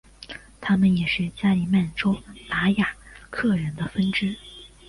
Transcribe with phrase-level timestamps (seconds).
[0.59, 2.17] 他们也是加里曼丹
[2.49, 2.95] 达雅
[3.29, 4.35] 克人的分支。